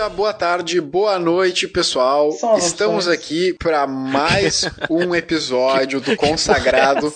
[0.00, 2.30] Dia, boa tarde, boa noite, pessoal.
[2.54, 3.18] As Estamos opções.
[3.18, 7.12] aqui para mais um episódio do consagrado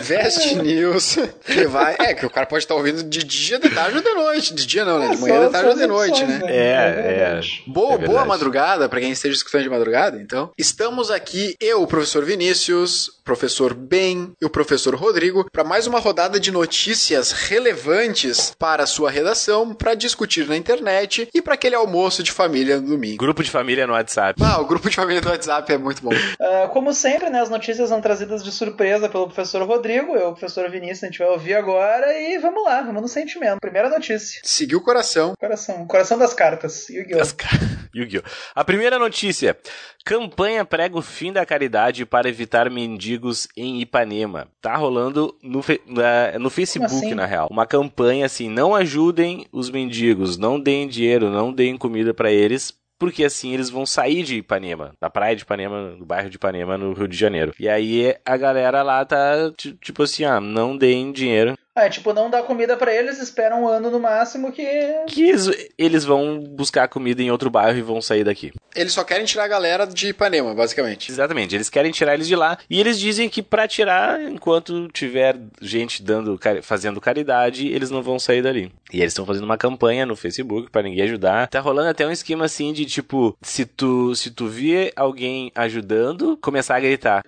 [0.00, 1.18] Vest News.
[1.44, 1.96] Que vai.
[1.98, 4.54] É, que o cara pode estar ouvindo de dia, de tarde ou de noite.
[4.54, 5.08] De dia não, né?
[5.14, 6.46] De manhã, Só- de tarde ou de noite, opções, né?
[6.48, 7.02] É, é.
[7.02, 7.62] verdade.
[7.66, 10.50] Boa, É boa madrugada para quem esteja escutando de madrugada, então.
[10.56, 15.98] Estamos aqui, eu, o professor Vinícius, professor Ben e o professor Rodrigo, para mais uma
[15.98, 21.74] rodada de notícias relevantes para a sua redação, para discutir na internet e para aquele
[21.74, 23.16] almoço de família no domingo.
[23.18, 24.40] Grupo de família no WhatsApp.
[24.44, 26.10] Ah, o grupo de família do WhatsApp é muito bom.
[26.40, 30.32] Ah, como sempre, né, as notícias são trazidas de surpresa pelo professor Rodrigo, eu, o
[30.34, 33.58] professor Vinícius, a gente vai ouvir agora e vamos lá, vamos no sentimento.
[33.60, 34.40] Primeira notícia.
[34.44, 35.32] Seguiu o coração.
[35.38, 36.88] Coração, coração das cartas.
[36.90, 37.20] Yu-Gi-Oh!
[37.20, 37.48] As ca-
[37.94, 38.22] Yu-Gi-Oh!
[38.54, 39.56] A primeira notícia.
[40.04, 44.48] Campanha prega o fim da caridade para evitar mendigos em Ipanema.
[44.60, 47.14] Tá rolando no, na- no Facebook, assim?
[47.14, 47.48] na real.
[47.50, 52.74] Uma campanha assim, não ajudem os mendigos, não deem dinheiro, não deem comida pra eles.
[52.96, 56.78] Porque assim eles vão sair de Ipanema, da praia de Ipanema, do bairro de Ipanema,
[56.78, 57.52] no Rio de Janeiro.
[57.58, 61.54] E aí a galera lá tá ti- tipo assim, ah, não deem dinheiro.
[61.76, 64.64] Ah, é tipo, não dá comida pra eles, espera um ano no máximo que.
[65.08, 68.52] Que eles, eles vão buscar comida em outro bairro e vão sair daqui.
[68.76, 71.10] Eles só querem tirar a galera de Ipanema, basicamente.
[71.10, 75.36] Exatamente, eles querem tirar eles de lá e eles dizem que pra tirar, enquanto tiver
[75.60, 78.70] gente dando fazendo caridade, eles não vão sair dali.
[78.92, 81.48] E eles estão fazendo uma campanha no Facebook pra ninguém ajudar.
[81.48, 86.36] Tá rolando até um esquema assim de tipo, se tu se tu vê alguém ajudando,
[86.36, 87.24] começar a gritar.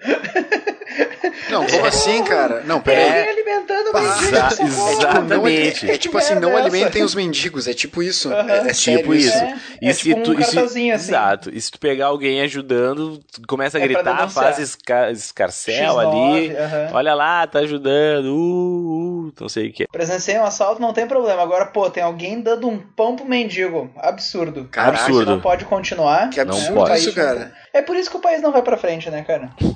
[1.50, 2.62] Não, como assim, cara?
[2.64, 3.26] Não, peraí.
[3.26, 3.45] Ninguém
[3.94, 4.90] alimentando o mendigo, Exa- socorro.
[4.92, 5.36] exatamente.
[5.36, 5.46] Não
[5.90, 6.68] é, é tipo assim, merda não é essa?
[6.68, 8.32] alimentem os mendigos, é tipo isso.
[8.32, 9.36] É, é sério tipo isso.
[9.36, 11.08] É, E é se tipo um tu, se- cartazinho assim.
[11.08, 11.50] Exato.
[11.52, 16.06] E se tu pegar alguém ajudando, tu começa a É gritar, faz esca, escarcel X9,
[16.08, 16.56] ali.
[16.92, 18.26] Olha lá, tá ajudando.
[18.34, 19.86] Uh, uh, não sei o que.
[19.88, 21.42] Presenciei um assalto, não tem problema.
[21.42, 23.90] Agora, pô, tem alguém dando um pão pro mendigo.
[23.96, 24.68] Absurdo.
[24.70, 25.30] Caraca, Absurdo.
[25.32, 26.30] Não pode continuar.
[26.30, 26.98] Que Não absurdo pode.
[26.98, 27.52] isso, cara.
[27.72, 29.50] É por isso que o país não vai pra frente, né, cara?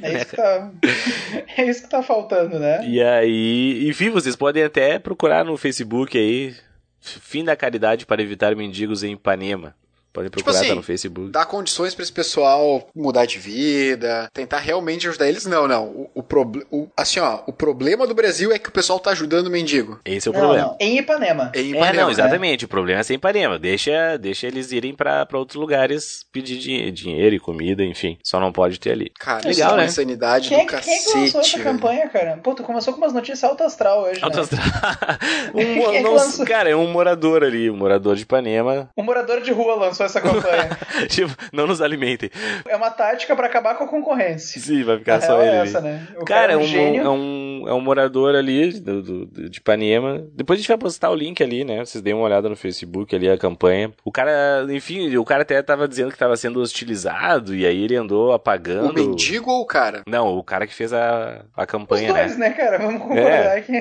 [0.00, 0.70] É isso que tá,
[1.58, 2.86] é isso que tá faltando, né?
[2.86, 6.54] E aí, enfim, vocês podem até procurar no Facebook aí,
[7.00, 9.74] Fim da Caridade para Evitar Mendigos em Ipanema.
[10.14, 11.30] Podem procurar, assim, tá no Facebook.
[11.32, 15.44] Dar condições pra esse pessoal mudar de vida, tentar realmente ajudar eles.
[15.44, 15.86] Não, não.
[15.86, 19.10] O, o, proble- o- assim, ó, o problema do Brasil é que o pessoal tá
[19.10, 19.98] ajudando o mendigo.
[20.04, 20.66] Esse é o não, problema.
[20.68, 20.76] não.
[20.80, 21.50] Em Ipanema.
[21.52, 22.12] Em É, Ipanema, não, né?
[22.12, 22.64] exatamente.
[22.64, 23.58] O problema é ser Ipanema.
[23.58, 28.16] Deixa, deixa eles irem pra pra outros lugares pedir dinhe- dinheiro e comida, enfim.
[28.22, 29.10] Só não pode ter ali.
[29.18, 29.84] Cara, Legal, isso é uma né?
[29.86, 31.64] insanidade Quem, é do que- quem é que lançou cacete, essa velho.
[31.76, 32.38] campanha, cara?
[32.40, 34.42] Pô, tu começou com umas notícias alto astral hoje, Alto né?
[34.42, 34.62] astral.
[35.54, 35.60] um,
[35.92, 38.88] é não- cara, é um morador ali, um morador de Ipanema.
[38.96, 40.70] Um morador de rua lançou essa campanha.
[41.08, 42.30] tipo, não nos alimentem.
[42.68, 44.60] é uma tática pra acabar com a concorrência.
[44.60, 45.56] Sim, vai A ficar real só é ele.
[45.58, 45.68] ali.
[45.68, 46.06] essa, né?
[46.20, 47.02] O Cara, é é um gênio.
[47.02, 50.24] é, um, é um morador ali do, do- de Ipanema.
[50.34, 51.84] Depois a gente vai postar o link ali, né?
[51.84, 53.92] Vocês deem uma olhada no Facebook ali, a campanha.
[54.04, 57.96] O cara, enfim, o cara até tava dizendo que tava sendo hostilizado e aí ele
[57.96, 58.90] andou apagando.
[58.90, 60.02] O mendigo ou o cara?
[60.06, 62.48] Não, o cara que fez a, a Os campanha, dois, né?
[62.48, 62.78] né, cara?
[62.78, 63.72] Vamos concordar que...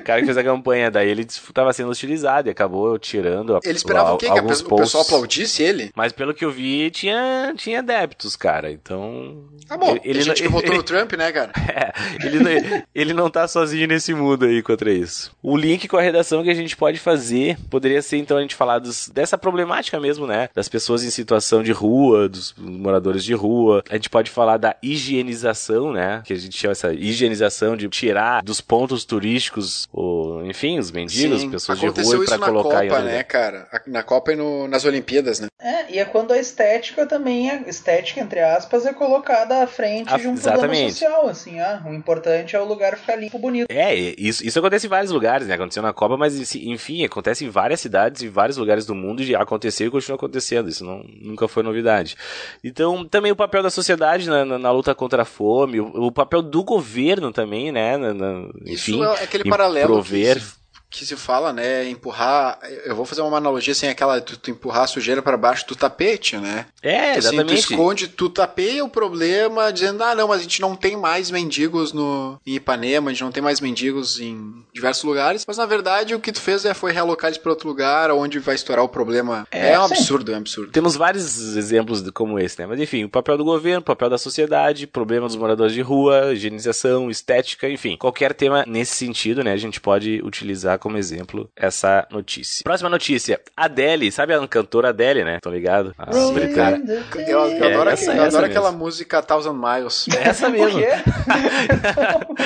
[0.00, 3.56] O cara que fez a campanha, daí ele que tava sendo hostilizado e acabou tirando
[3.56, 4.26] a, Ele esperava a- o quê?
[4.30, 5.69] Que a o pessoal aplaudisse ele?
[5.94, 8.70] Mas pelo que eu vi, tinha, tinha adeptos, cara.
[8.70, 9.44] Então.
[9.68, 11.52] Tá bom, ele, gente não- que votou no Trump, né, cara?
[11.68, 15.30] É, ele, não, ele não tá sozinho nesse mundo aí contra isso.
[15.42, 18.54] O link com a redação que a gente pode fazer poderia ser então a gente
[18.54, 20.48] falar dos- dessa problemática mesmo, né?
[20.54, 23.82] Das pessoas em situação de rua, dos moradores de rua.
[23.90, 26.22] A gente pode falar da higienização, né?
[26.24, 31.40] Que a gente chama essa higienização de tirar dos pontos turísticos, o, enfim, os mendigos,
[31.42, 33.68] Sim, pessoas de rua, na colocar em Copa, outro né, cara?
[33.86, 35.48] Na Copa e no- nas Olimpíadas, né?
[35.62, 40.08] É, e é quando a estética também, é, estética, entre aspas, é colocada à frente
[40.12, 40.92] Ah, de um problema exatamente.
[40.94, 43.66] social, assim, ah, o importante é o lugar ficar limpo, bonito.
[43.70, 45.54] É, e isso, isso acontece em vários lugares, né?
[45.54, 49.20] Aconteceu na Copa, mas esse- enfim, acontece em várias cidades, em vários lugares do mundo,
[49.22, 50.68] e já aconteceu e continua acontecendo.
[50.70, 52.16] Isso não, nunca foi novidade.
[52.64, 56.10] Então, também o papel da sociedade na, na- na luta contra a fome, o, o
[56.10, 57.98] papel do governo também, né?
[57.98, 60.38] na- na- Isso enfim, é aquele paralelo prover.
[60.38, 60.59] que
[60.90, 61.88] que se fala, né?
[61.88, 62.58] Empurrar.
[62.84, 65.76] Eu vou fazer uma analogia assim, aquela tu, tu empurrar a sujeira para baixo do
[65.76, 66.66] tapete, né?
[66.82, 67.58] É, Assim, tu exatamente.
[67.60, 71.92] esconde, tu tapeia o problema dizendo, ah, não, mas a gente não tem mais mendigos
[71.92, 76.14] no, em Ipanema, a gente não tem mais mendigos em diversos lugares, mas na verdade
[76.14, 78.88] o que tu fez é, foi realocar eles para outro lugar, onde vai estourar o
[78.88, 79.46] problema.
[79.50, 79.94] É, um sim.
[79.94, 80.72] absurdo, é um absurdo.
[80.72, 82.66] Temos vários exemplos como esse, né?
[82.66, 86.32] Mas enfim, o papel do governo, o papel da sociedade, problema dos moradores de rua,
[86.32, 87.96] higienização, estética, enfim.
[87.96, 89.52] Qualquer tema nesse sentido, né?
[89.52, 92.64] A gente pode utilizar como exemplo essa notícia.
[92.64, 93.40] Próxima notícia.
[93.56, 95.38] Adele, sabe a cantora Adele, né?
[95.40, 95.94] Tô ligado?
[95.98, 97.20] A britânica.
[97.20, 100.06] Eu, eu É, adoro, essa- eu essa adoro aquela música Thousand Miles.
[100.20, 100.80] Essa Por mesmo.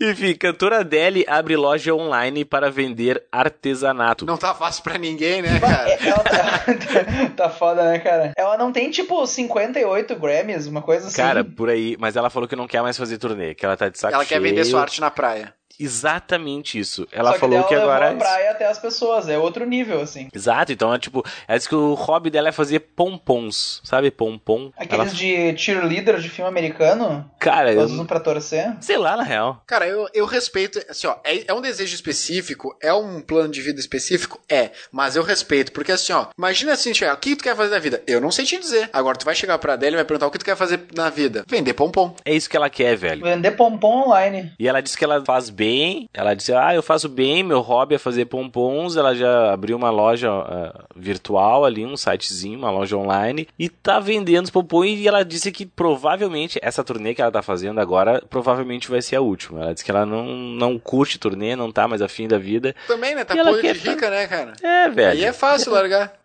[0.00, 4.26] Enfim, cantora Adele abre loja online para vender artesanato.
[4.26, 5.90] Não tá fácil pra ninguém, né, cara?
[5.90, 6.64] Ela tá,
[7.36, 8.32] tá foda, né, cara?
[8.36, 11.16] Ela não tem, tipo, 58 Grammys, uma coisa assim.
[11.16, 13.88] Cara, por aí, mas ela falou que não quer mais fazer turnê, que ela tá
[13.88, 14.42] de saco Ela quer cheio.
[14.42, 15.54] vender sua arte na praia.
[15.78, 17.06] Exatamente isso.
[17.10, 18.08] Ela Só falou que ela agora.
[18.10, 20.28] levou a praia até as pessoas, é outro nível, assim.
[20.34, 24.10] Exato, então é tipo, ela disse que o hobby dela é fazer pompons, sabe?
[24.10, 24.70] Pompom.
[24.76, 25.14] Aqueles Ela...
[25.14, 27.94] de cheerleader de filme americano, Cara, elas eu...
[27.94, 28.74] usam pra torcer.
[28.80, 29.62] sei lá, na real.
[29.66, 30.80] Cara, eu, eu respeito.
[30.88, 32.76] Assim, ó, é, é um desejo específico?
[32.82, 34.40] É um plano de vida específico?
[34.48, 34.70] É.
[34.92, 37.78] Mas eu respeito, porque assim, ó, imagina assim, Thiago, o que tu quer fazer na
[37.78, 38.02] vida?
[38.06, 38.88] Eu não sei te dizer.
[38.92, 41.10] Agora, tu vai chegar pra Adele e vai perguntar o que tu quer fazer na
[41.10, 41.44] vida?
[41.48, 42.14] Vender pompom.
[42.24, 43.22] É isso que ela quer, velho.
[43.22, 44.52] Vender pompom online.
[44.58, 45.63] E ela disse que ela faz bem.
[46.12, 48.96] Ela disse, ah, eu faço bem, meu hobby é fazer pompons.
[48.96, 53.48] Ela já abriu uma loja ah, virtual ali, um sitezinho, uma loja online.
[53.58, 54.86] E tá vendendo os pompons.
[54.86, 59.16] E ela disse que provavelmente, essa turnê que ela tá fazendo agora, provavelmente vai ser
[59.16, 59.62] a última.
[59.62, 62.74] Ela disse que ela não, não curte turnê, não tá mais afim da vida.
[62.86, 63.24] Também, né?
[63.24, 64.52] Tá E podre de rica, né, cara?
[64.62, 65.10] É, velho.
[65.12, 66.23] Aí é fácil largar.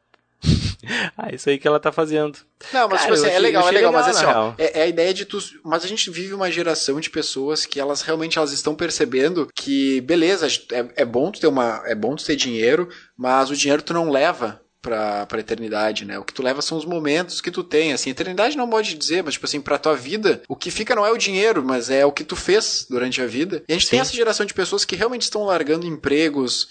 [1.17, 2.39] Ah, isso aí que ela tá fazendo.
[2.73, 4.79] Não, mas Cara, tipo assim, é legal, é achei legal, mas legal, assim, ó, é,
[4.79, 5.37] é a ideia de tu.
[5.63, 9.99] Mas a gente vive uma geração de pessoas que elas realmente elas estão percebendo que,
[10.01, 11.81] beleza, é, é bom tu ter uma.
[11.85, 12.87] É bom tu ter dinheiro,
[13.17, 14.61] mas o dinheiro tu não leva.
[14.81, 16.17] Pra, pra eternidade, né?
[16.17, 18.11] O que tu leva são os momentos que tu tem, assim.
[18.11, 21.11] Eternidade não pode dizer, mas, tipo assim, pra tua vida, o que fica não é
[21.11, 23.61] o dinheiro, mas é o que tu fez durante a vida.
[23.67, 24.01] E a gente tem Sim.
[24.03, 26.69] essa geração de pessoas que realmente estão largando empregos,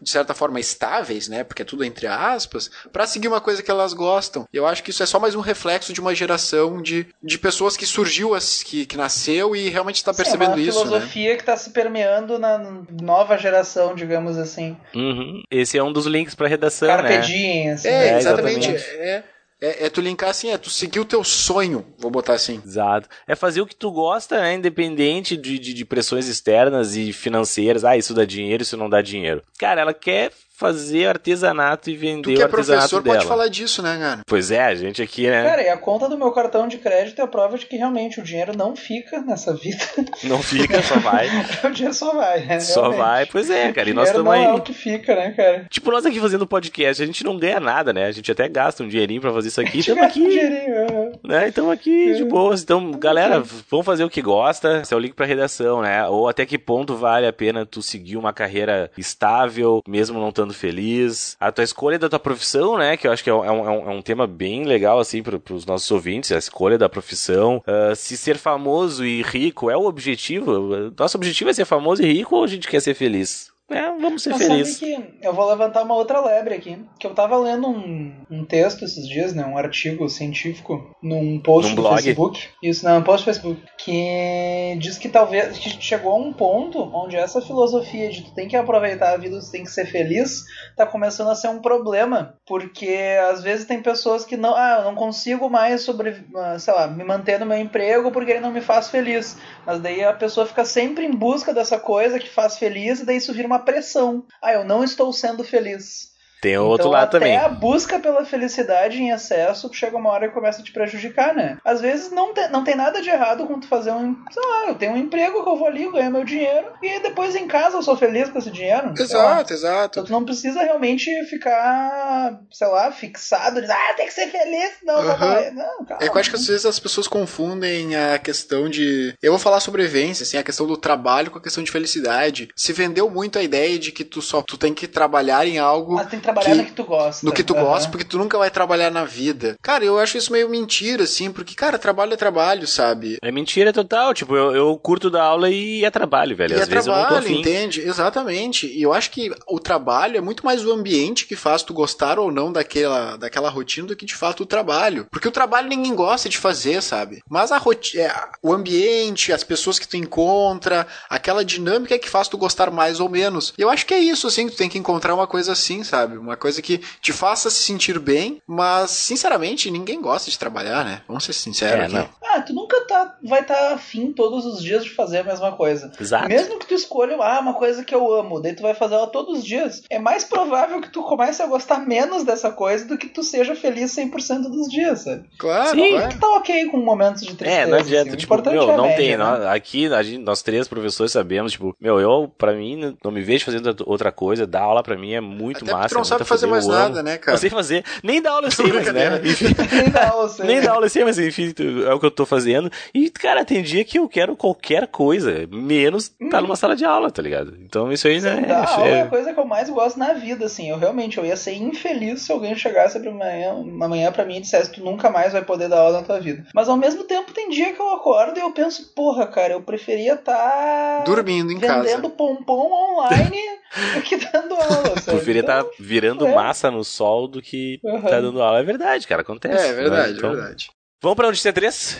[0.00, 1.42] de certa forma, estáveis, né?
[1.44, 4.46] Porque é tudo entre aspas, pra seguir uma coisa que elas gostam.
[4.52, 7.38] E eu acho que isso é só mais um reflexo de uma geração de, de
[7.38, 10.78] pessoas que surgiu, as- que, que nasceu e realmente está percebendo Sim, é uma isso,
[10.78, 10.84] né?
[10.90, 12.58] filosofia que tá se permeando na
[13.00, 14.76] nova geração, digamos assim.
[14.94, 15.42] Uhum.
[15.50, 17.18] Esse é um dos links pra redação, Carpe né?
[17.20, 17.88] diem, assim.
[17.88, 18.70] É, É, exatamente.
[18.70, 18.96] exatamente.
[18.96, 19.24] É,
[19.62, 22.60] é, é tu linkar assim, é tu seguir o teu sonho, vou botar assim.
[22.66, 23.08] Exato.
[23.28, 24.54] É fazer o que tu gosta, né?
[24.54, 27.84] Independente de, de, de pressões externas e financeiras.
[27.84, 29.40] Ah, isso dá dinheiro, isso não dá dinheiro.
[29.56, 30.32] Cara, ela quer
[30.62, 33.16] fazer artesanato e Tu vender que o é artesanato professor dela.
[33.16, 34.20] pode falar disso, né, cara?
[34.24, 35.42] Pois é, a gente aqui, né?
[35.42, 38.20] Cara, e a conta do meu cartão de crédito é a prova de que realmente
[38.20, 39.84] o dinheiro não fica nessa vida.
[40.22, 41.28] Não fica, só vai.
[41.64, 42.60] o dinheiro só vai, né?
[42.60, 42.98] Só Realmente.
[42.98, 43.26] vai.
[43.26, 43.90] Pois é, cara.
[43.90, 44.44] E nós estamos não aí.
[44.44, 45.66] é o que fica, né, cara?
[45.68, 48.06] Tipo, nós aqui fazendo podcast, a gente não ganha nada, né?
[48.06, 49.80] A gente até gasta um dinheirinho pra fazer isso aqui.
[49.80, 51.12] Estamos aqui, dinheirinho, é.
[51.24, 51.48] né?
[51.48, 52.62] Estamos aqui de boas.
[52.62, 54.80] Então, galera, vamos fazer o que gosta.
[54.82, 56.06] Esse é o link pra redação, né?
[56.06, 60.51] Ou até que ponto vale a pena tu seguir uma carreira estável, mesmo não estando
[60.54, 61.36] feliz.
[61.40, 62.96] A tua escolha da tua profissão, né?
[62.96, 65.38] Que eu acho que é um, é um, é um tema bem legal, assim, pro,
[65.38, 66.32] pros nossos ouvintes.
[66.32, 67.62] A escolha da profissão.
[67.66, 70.92] Ah, se ser famoso e rico é o objetivo.
[70.98, 73.51] Nosso objetivo é ser famoso e rico ou a gente quer ser feliz?
[73.72, 74.78] É, vamos ser Mas felizes.
[74.78, 76.78] que eu vou levantar uma outra lebre aqui.
[76.98, 79.44] Que eu tava lendo um, um texto esses dias, né?
[79.44, 82.02] Um artigo científico num post Num do blog?
[82.02, 82.48] Facebook.
[82.62, 83.62] Isso, não, um post do Facebook.
[83.78, 88.48] Que diz que talvez que chegou a um ponto onde essa filosofia de tu tem
[88.48, 90.44] que aproveitar a vida, tu tem que ser feliz,
[90.76, 92.34] tá começando a ser um problema.
[92.46, 92.96] Porque
[93.30, 96.86] às vezes tem pessoas que não, ah, eu não consigo mais sobre, ah, sei lá,
[96.86, 99.36] me manter no meu emprego porque ele não me faz feliz.
[99.66, 103.16] Mas daí a pessoa fica sempre em busca dessa coisa que faz feliz e daí
[103.16, 104.26] isso vira uma pressão.
[104.40, 106.11] Ah, eu não estou sendo feliz.
[106.42, 107.36] Tem o outro então, lado até também.
[107.36, 111.56] a busca pela felicidade em excesso chega uma hora que começa a te prejudicar, né?
[111.64, 114.16] Às vezes não tem, não tem nada de errado com tu fazer um.
[114.28, 117.36] Sei lá, eu tenho um emprego que eu vou ali, ganho meu dinheiro, e depois
[117.36, 118.88] em casa eu sou feliz com esse dinheiro.
[118.88, 118.92] lá.
[118.92, 120.00] Exato, exato.
[120.00, 124.72] Então tu não precisa realmente ficar, sei lá, fixado de ah, tem que ser feliz,
[124.82, 125.12] não, Aham.
[125.12, 125.50] papai.
[125.52, 126.04] Não, calma.
[126.04, 129.14] É que eu acho que às vezes as pessoas confundem a questão de.
[129.22, 132.48] Eu vou falar sobrevivência, assim, a questão do trabalho com a questão de felicidade.
[132.56, 135.94] Se vendeu muito a ideia de que tu só tu tem que trabalhar em algo
[135.94, 137.26] Mas tem que trabalhar que- no que tu gosta.
[137.26, 137.62] no que tu Aham.
[137.64, 139.56] gosta, porque tu nunca vai trabalhar na vida.
[139.62, 143.16] Cara, eu acho isso meio mentira, assim, porque, cara, trabalho é trabalho, sabe?
[143.22, 144.14] É mentira total.
[144.14, 146.52] Tipo, eu, eu curto da aula e é trabalho, velho.
[146.52, 147.40] E Às é vezes eu não tô trabalho, afim.
[147.40, 147.80] entende?
[147.80, 148.66] Exatamente.
[148.66, 152.18] E eu acho que o trabalho é muito mais o ambiente que faz tu gostar
[152.18, 155.06] ou não daquela, daquela rotina do que de fato o trabalho.
[155.10, 157.22] Porque o trabalho ninguém gosta de fazer, sabe?
[157.28, 158.12] Mas a rotina,
[158.42, 163.00] o ambiente, as pessoas que tu encontra, aquela dinâmica é que faz tu gostar mais
[163.00, 163.52] ou menos.
[163.58, 166.18] E eu acho que é isso, assim, tu tem que encontrar uma coisa assim, sabe?
[166.22, 171.02] Uma coisa que te faça se sentir bem, mas, sinceramente, ninguém gosta de trabalhar, né?
[171.08, 171.94] Vamos ser sinceros É, aqui.
[171.94, 172.08] não.
[172.24, 175.52] Ah, tu nunca tá, vai estar tá afim todos os dias de fazer a mesma
[175.52, 175.92] coisa.
[176.00, 176.28] Exato.
[176.28, 179.06] Mesmo que tu escolha ah, uma coisa que eu amo, daí tu vai fazer ela
[179.06, 182.96] todos os dias, é mais provável que tu comece a gostar menos dessa coisa do
[182.96, 185.24] que tu seja feliz 100% dos dias, sabe?
[185.38, 185.90] Claro, Sim.
[185.90, 186.08] claro.
[186.14, 187.62] Tu tá ok com momentos de tristeza.
[187.62, 188.16] É, não adianta, assim.
[188.16, 189.48] O tipo, importante meu, é a não média, tem, né?
[189.50, 193.44] aqui a gente- nós três professores sabemos, tipo, meu, eu, pra mim, não me vejo
[193.44, 195.80] fazendo outra coisa, dar aula pra mim é muito Até massa.
[195.88, 196.74] porque tu não é sabe a fazer mais amo.
[196.74, 197.32] nada, né, cara?
[197.32, 199.46] Não sei fazer, nem dar aula eu sei, mas, né, enfim...
[199.76, 200.46] Nem dá aula, sei.
[200.46, 201.54] Nem dar aula assim, mas enfim,
[201.86, 202.70] é o que eu tô fazendo.
[202.94, 207.10] E, cara, tem dia que eu quero qualquer coisa, menos estar numa sala de aula,
[207.10, 207.56] tá ligado?
[207.62, 208.36] Então isso aí, né?
[208.36, 210.70] Sim, dar aula é a é- coisa que eu mais gosto na vida, assim.
[210.70, 213.52] Eu realmente eu ia ser infeliz se alguém chegasse pra manhã,
[213.82, 216.44] amanhã pra mim e dissesse tu nunca mais vai poder dar aula na tua vida.
[216.54, 219.62] Mas ao mesmo tempo tem dia que eu acordo e eu penso, porra, cara, eu
[219.62, 221.82] preferia estar Dormindo em casa.
[221.82, 223.38] vendendo pompom online
[224.04, 225.16] que dando aula, sabe?
[225.16, 226.34] Preferia estar Então, virando é.
[226.34, 228.02] massa no sol do que Uhum.
[228.02, 228.58] tá dando aula.
[228.60, 229.64] É verdade, cara, acontece.
[229.66, 230.18] É, é verdade, né?
[230.18, 230.70] Então, é verdade.
[231.02, 231.98] Vamos pra notícia 3?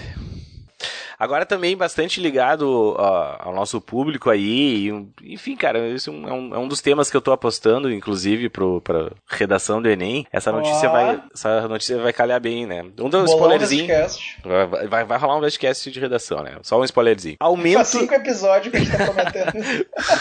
[1.23, 6.13] Agora também bastante ligado ó, ao nosso público aí, e, um- enfim, cara, esse é
[6.13, 9.81] um, é um- é um dos temas que eu tô apostando, inclusive, pro, pra redação
[9.81, 10.27] do Enem.
[10.33, 12.83] Essa notícia, vai, essa notícia vai calhar bem, né?
[12.83, 13.87] Um bolão spoilerzinho.
[13.87, 14.39] Vestcast.
[14.45, 16.57] Vai, vai, vai rolar um Vestcast de redação, né?
[16.63, 17.37] Só um spoilerzinho.
[17.39, 17.85] Faz Aumento.
[17.85, 19.53] cinco episódios que a gente tá comentando.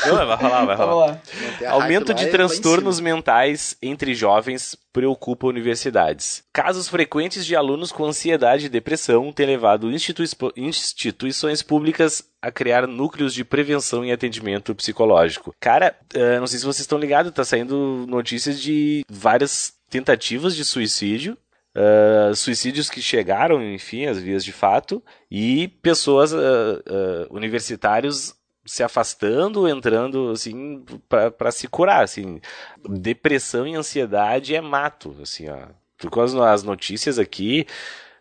[0.06, 1.22] Não, vai rolar, vai Vamos rolar.
[1.70, 6.44] Aumento de é transtornos mentais entre jovens preocupa universidades.
[6.54, 12.88] Casos frequentes de alunos com ansiedade e depressão têm levado institui- instituições públicas a criar
[12.88, 15.54] núcleos de prevenção e atendimento psicológico.
[15.60, 20.66] Cara, eh, não sei se vocês estão ligados, tá saindo notícias de várias tentativas de
[20.66, 21.38] suicídio.
[21.74, 28.34] eh, suicídios que chegaram, enfim, às vias de fato, e pessoas, eh, eh, universitários
[28.66, 32.40] se afastando, entrando assim para se curar, assim.
[32.88, 35.68] Depressão e ansiedade é mato, assim, ó.
[36.10, 37.68] Com as notícias aqui,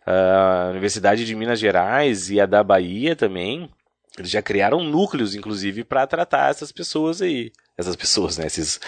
[0.06, 3.70] a Universidade de Minas Gerais e a da Bahia também,
[4.18, 7.52] eles já criaram núcleos, inclusive, para tratar essas pessoas aí.
[7.78, 8.47] Essas pessoas, né?
[8.47, 8.78] Esses,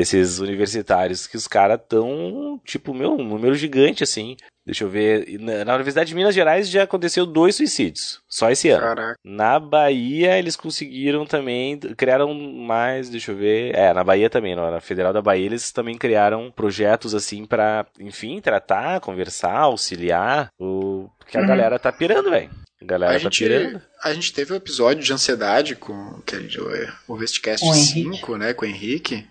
[0.00, 4.36] esses universitários que os caras tão, tipo, meu, um número gigante, assim.
[4.64, 5.38] Deixa eu ver.
[5.38, 8.20] Na, na Universidade de Minas Gerais já aconteceu dois suicídios.
[8.28, 8.82] Só esse ano.
[8.82, 9.18] Caraca.
[9.24, 14.80] Na Bahia, eles conseguiram também, criaram mais, deixa eu ver, é, na Bahia também, na
[14.80, 21.38] Federal da Bahia, eles também criaram projetos assim pra, enfim, tratar, conversar, auxiliar, o que
[21.38, 21.46] a Uhum.
[21.46, 22.50] galera tá pirando, velho.
[22.82, 23.80] A galera A tá gente, pirando.
[24.02, 26.36] a gente teve um episódio de ansiedade com que
[27.08, 27.92] o Vestcast Com o Henrique.
[28.18, 29.24] 5, né, com o Henrique.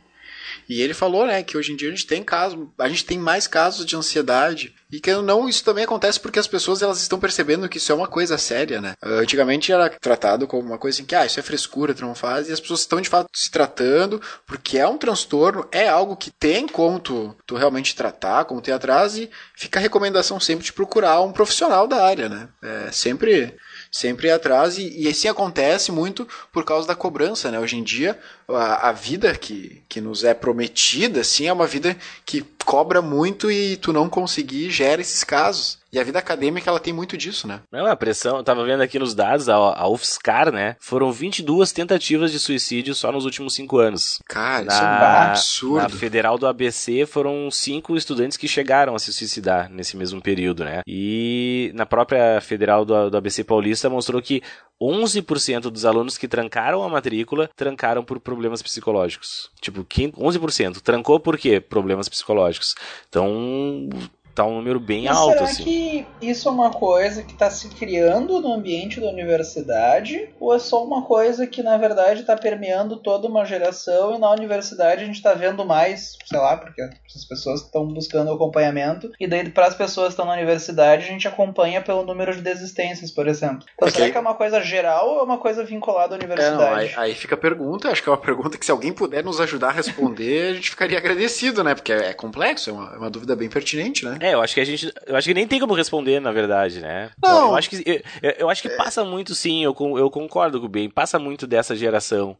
[0.68, 3.18] E ele falou, né, que hoje em dia a gente tem casos, a gente tem
[3.18, 4.74] mais casos de ansiedade.
[4.92, 7.96] E que não, isso também acontece porque as pessoas elas estão percebendo que isso é
[7.96, 8.94] uma coisa séria, né?
[9.02, 12.16] Ah, Antigamente era tratado como uma coisa assim que, ah, isso é frescura, tu não
[12.16, 16.16] faz, e as pessoas estão de fato se tratando, porque é um transtorno, é algo
[16.16, 20.64] que tem como tu, tu realmente tratar, como ter atrás, e fica a recomendação sempre
[20.64, 22.48] de procurar um profissional da área, né?
[22.62, 23.56] É sempre
[23.96, 27.58] sempre ir atrás e, e assim acontece muito por causa da cobrança, né?
[27.58, 31.96] Hoje em dia a, a vida que, que nos é prometida, assim, é uma vida
[32.26, 35.78] que cobra muito e tu não conseguir gera esses casos.
[35.96, 37.62] E a vida acadêmica ela tem muito disso, né?
[37.72, 41.72] Não, a pressão, eu tava vendo aqui nos dados, a, a UFSCar, né, foram 22
[41.72, 44.20] tentativas de suicídio só nos últimos cinco anos.
[44.28, 45.98] Cara, isso é um Na, na absurdo.
[45.98, 50.82] Federal do ABC foram cinco estudantes que chegaram a se suicidar nesse mesmo período, né?
[50.86, 54.44] E na própria Federal do, do ABC Paulista mostrou que
[54.82, 59.50] 11% dos alunos que trancaram a matrícula trancaram por problemas psicológicos.
[59.62, 60.82] Tipo, quem, 11%.
[60.82, 61.62] Trancou por quê?
[61.62, 62.76] Problemas psicológicos.
[63.08, 63.88] Então,
[64.36, 65.64] tá um número bem Mas alto, será assim.
[65.64, 70.30] que isso é uma coisa que está se criando no ambiente da universidade?
[70.40, 74.30] Ou é só uma coisa que, na verdade, está permeando toda uma geração e na
[74.32, 79.28] universidade a gente está vendo mais, sei lá, porque as pessoas estão buscando acompanhamento e
[79.28, 83.12] daí para as pessoas que estão na universidade a gente acompanha pelo número de desistências,
[83.12, 83.66] por exemplo.
[83.76, 83.92] Então Ok.
[83.92, 86.74] será que é uma coisa geral ou é uma coisa vinculada à É, não, universidade?
[86.74, 89.40] aí, aí fica a pergunta, acho que é uma pergunta que se alguém puder nos
[89.40, 91.74] ajudar a responder, a gente ficaria agradecido, né?
[91.76, 94.18] Porque é, é complexo, é uma, é uma dúvida bem pertinente, né?
[94.30, 94.92] É, eu acho que a gente.
[95.06, 97.12] Eu acho que nem tem como responder, na verdade, né?
[97.22, 97.42] Não.
[97.44, 98.04] Eu, eu acho que.
[98.22, 100.90] Eu, eu acho que passa muito, sim, eu, eu concordo com o bem.
[100.90, 102.38] Passa muito dessa geração.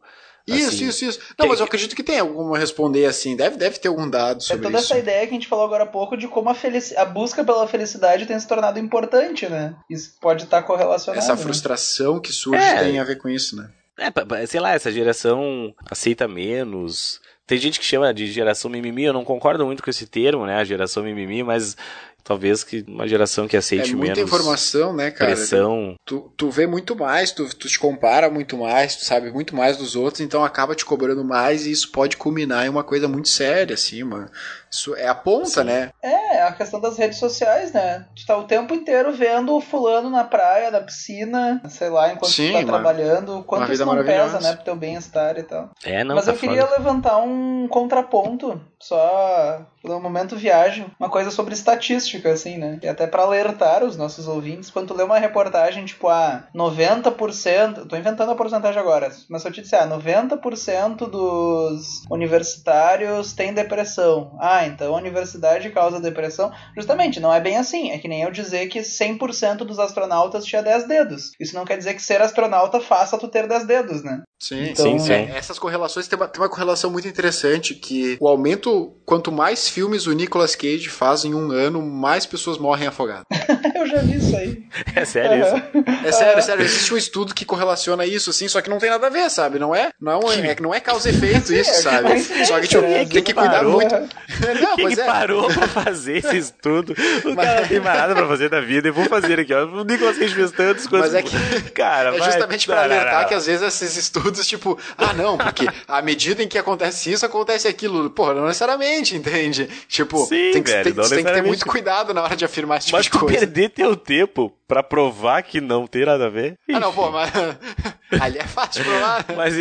[0.48, 1.18] Isso, Assim, isso, isso.
[1.36, 3.34] Não, que- mas eu acredito que tem alguma responder assim.
[3.36, 4.92] Deve, deve ter algum dado É sobre toda isso.
[4.92, 7.42] essa ideia que a gente falou agora há pouco de como a, felici- a busca
[7.44, 9.74] pela felicidade tem se tornado importante, né?
[9.90, 11.18] Isso pode estar correlacionado.
[11.18, 11.42] Essa né?
[11.42, 12.78] frustração que surge É.
[12.84, 13.68] tem a ver com isso, né?
[13.98, 17.20] É, sei lá, essa geração aceita menos.
[17.46, 20.56] Tem gente que chama de geração mimimi, eu não concordo muito com esse termo, né?
[20.56, 21.76] A geração mimimi, mas
[22.24, 25.30] talvez que uma geração que É aceite muita menos informação, né, cara?
[25.30, 25.94] pressão.
[26.04, 29.76] Tu, tu vê muito mais, tu, tu te compara muito mais, tu sabe muito mais
[29.76, 33.28] dos outros, então acaba te cobrando mais e isso pode culminar em uma coisa muito
[33.28, 34.28] séria, assim, uma
[34.76, 35.64] Isso é a ponta, Sim.
[35.64, 35.90] né?
[36.02, 38.04] É, a questão das redes sociais, né?
[38.14, 42.30] Tu tá o tempo inteiro vendo o fulano na praia, na piscina, sei lá, enquanto
[42.32, 43.42] Sim, tu tá uma- trabalhando.
[43.44, 44.52] Quanto vida isso não pesa, né?
[44.54, 45.70] Pro teu bem-estar e tal.
[45.82, 46.76] É, não, Mas tá eu queria foda.
[46.78, 52.78] levantar um contraponto, só no momento viagem, uma coisa sobre estatística, assim, né?
[52.82, 57.78] E até pra alertar os nossos ouvintes, quando tu lê uma reportagem, tipo, ah, 90%,
[57.78, 63.32] eu tô inventando a porcentagem agora, mas se eu te disser, ah, 90% dos universitários
[63.32, 64.36] têm depressão.
[64.40, 66.52] Ah, então a universidade causa depressão.
[66.76, 67.90] Justamente, não é bem assim.
[67.90, 71.30] É que nem eu dizer que 100% dos astronautas tinha 10 dedos.
[71.40, 74.22] Isso não quer dizer que ser astronauta faça tu ter 10 dedos, né?
[74.38, 75.12] Sim, Então, Sim, sim.
[75.12, 79.68] É, essas correlações tem uma, tem uma correlação muito interessante que o aumento, quanto mais
[79.68, 83.24] filmes o Nicolas Cage faz em um ano, mais pessoas morrem afogadas.
[83.74, 84.62] eu já vi isso aí.
[84.94, 85.86] É sério isso.
[86.04, 88.90] É sério, é sério, existe um estudo que correlaciona isso, assim, só que não tem
[88.90, 89.58] nada a ver, sabe?
[89.58, 92.20] Não é, não é, é, não é causa e efeito isso, É, sabe?
[92.44, 93.94] Só que tipo, tem que cuidar muito.
[94.60, 95.04] Não, Quem que é.
[95.04, 96.92] parou pra fazer esse estudo?
[97.24, 98.88] O cara não tem mais nada pra fazer da vida.
[98.88, 99.64] Eu vou fazer aqui, ó.
[99.66, 101.12] O Nicolas Cage fez tantos quantos...
[101.12, 103.28] Mas é que- Cara, É vai- justamente pra não, alertar não.
[103.28, 107.24] que às vezes esses estudos, tipo, ah, não, porque à medida em que acontece isso,
[107.26, 108.08] acontece aquilo.
[108.10, 109.68] Porra, não necessariamente, entende?
[109.88, 112.78] Tipo, Sim, tem, que, velho, tem, tem que ter muito cuidado na hora de afirmar
[112.78, 113.38] esse tipo Mas de coisa.
[113.38, 116.54] perder teu tempo pra provar que não tem nada a ver...
[116.72, 117.30] Ah, não, pô, mas.
[118.20, 119.24] Ali é fácil provar.
[119.36, 119.54] Mas,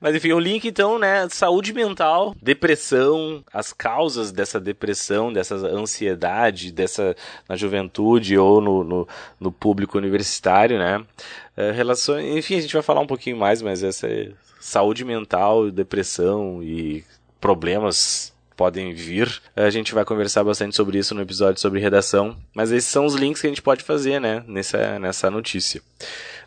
[0.00, 1.28] mas enfim, o link então, né?
[1.28, 7.16] Saúde mental, depressão, as causas dessa depressão, dessa ansiedade, dessa
[7.48, 9.08] na juventude ou no, no,
[9.40, 11.04] no público universitário, né?
[11.56, 11.72] É,
[12.36, 17.04] enfim, a gente vai falar um pouquinho mais, mas essa é saúde mental, depressão e
[17.40, 19.40] problemas podem vir.
[19.54, 23.14] A gente vai conversar bastante sobre isso no episódio sobre redação, mas esses são os
[23.14, 25.80] links que a gente pode fazer, né, nessa, nessa notícia.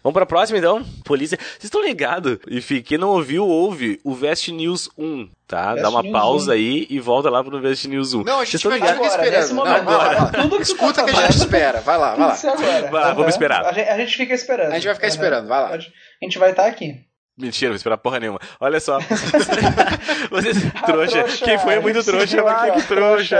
[0.04, 0.84] Vamos pra próxima então?
[1.06, 1.38] Polícia.
[1.38, 2.40] Vocês estão ligados?
[2.50, 5.74] Enfim, quem não ouviu, ouve o Vest News 1, tá?
[5.74, 6.54] Vest Dá uma News pausa 1.
[6.56, 8.24] aí e volta lá pro Vest News 1.
[8.24, 9.32] Não, a gente vai Agora, esperando.
[9.32, 10.32] nesse Não, momento.
[10.42, 11.82] Tudo que tu Escuta tá que a gente espera.
[11.82, 12.34] Vai lá, vai lá.
[12.52, 12.82] agora.
[12.90, 13.30] Vai lá, vamos Aham.
[13.30, 13.66] esperar.
[13.66, 14.72] A gente, a gente fica esperando.
[14.72, 15.14] A gente vai ficar Aham.
[15.16, 15.70] esperando, vai lá.
[15.76, 16.96] A gente vai estar aqui.
[17.38, 18.40] Mentira, não vou esperar porra nenhuma.
[18.60, 19.00] Olha só.
[20.30, 21.24] Vocês, Ah, trouxa.
[21.44, 22.42] Quem foi é muito trouxa.
[22.42, 23.40] aqui, ó, que trouxa.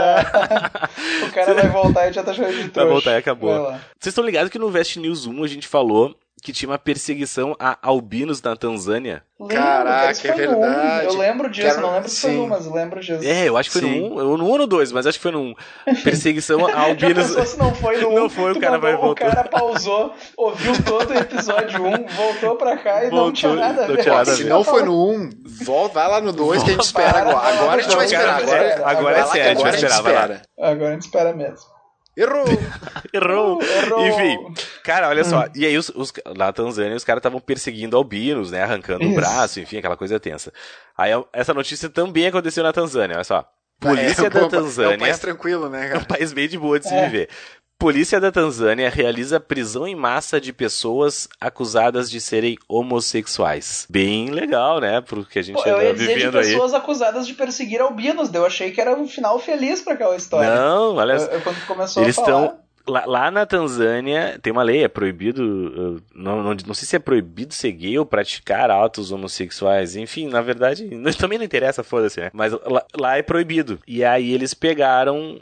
[1.28, 2.80] o cara vai voltar e já tá chamando de trouxa.
[2.80, 3.70] Vai voltar e acabou.
[3.98, 7.54] Vocês estão ligados que no Vest News 1 a gente falou que tinha uma perseguição
[7.58, 9.22] a albinos na Tanzânia?
[9.38, 10.36] Lembro, Caraca, é um.
[10.36, 11.06] verdade.
[11.06, 12.36] Eu lembro disso, Quero- não lembro se foi sim.
[12.36, 13.24] no 1, mas eu lembro disso.
[13.24, 14.00] É, eu acho que foi Sim.
[14.08, 15.54] no 1, eu- no 1 ou no 2, mas acho que foi no 1.
[16.04, 17.26] Perseguição a Já albinos.
[17.28, 18.14] pensou se não foi no 1?
[18.22, 19.30] Não foi, o cara vai O voltar.
[19.34, 23.84] cara pausou, ouviu todo o episódio 1, voltou pra cá e não Voltou, tinha nada
[23.84, 24.02] a não ver.
[24.02, 24.50] tinha nada a se ver.
[24.50, 25.30] não foi no 1,
[25.64, 27.38] volta, vai lá no 2 que a gente espera agora.
[27.48, 28.42] Agora a gente vai esperar.
[28.42, 30.20] Agora, é- agora é lá que sério, a gente agora vai esperar, vai lá.
[30.22, 30.42] espera.
[30.60, 31.71] Agora a gente espera mesmo.
[32.16, 32.44] Errou!
[33.12, 33.58] Errou.
[33.58, 34.06] Uh, errou.
[34.06, 35.44] Enfim, cara, olha só.
[35.44, 35.48] Hum.
[35.54, 38.62] E aí, os, os- na Tanzânia, os caras estavam perseguindo albinos, né?
[38.62, 40.52] Arrancando o braço, enfim, aquela coisa tensa.
[40.96, 43.46] Aí, essa notícia também aconteceu na Tanzânia, olha só.
[43.80, 44.96] Polícia É, da É Tanzânia.
[44.96, 46.04] um país tranquilo, né, É um cara?
[46.04, 47.04] país bem de boa de se É.
[47.06, 47.28] viver.
[47.78, 53.86] Polícia da Tanzânia realiza prisão em massa de pessoas acusadas de serem homossexuais.
[53.90, 55.00] Bem legal, né?
[55.00, 56.44] Porque a gente Pô, eu anda ia dizer de vivendo aí.
[56.44, 60.54] pessoas acusadas de perseguir albinos, eu achei que era um final feliz pra aquela história.
[60.54, 61.26] Não, olha Eu, só.
[61.26, 62.44] eu, quando começou Eles a falar...
[62.44, 62.62] estão.
[62.84, 65.40] Lá, lá na Tanzânia tem uma lei, é proibido.
[65.44, 69.94] uh, Não, não, não sei se é proibido ser gay ou praticar atos homossexuais.
[69.94, 72.30] Enfim, na verdade, não- também não interessa, foda-se, né?
[72.32, 73.78] Mas lá, lá é proibido.
[73.86, 75.40] E aí eles pegaram.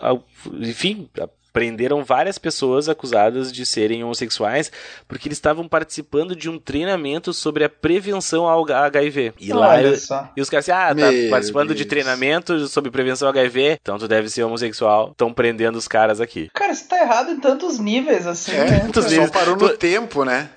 [0.00, 0.24] al-
[0.60, 1.08] enfim.
[1.52, 4.70] Prenderam várias pessoas acusadas de serem homossexuais
[5.06, 9.34] porque eles estavam participando de um treinamento sobre a prevenção ao HIV.
[9.38, 10.30] E lá só.
[10.36, 11.88] e os caras assim, ah, tá Meu participando de Deus.
[11.88, 15.10] treinamento sobre prevenção ao HIV, então tu deve ser homossexual.
[15.10, 16.48] Estão prendendo os caras aqui.
[16.54, 20.24] Cara, isso tá errado em tantos níveis, assim, É, o pessoal vezes- parou no tempo,
[20.24, 20.50] né?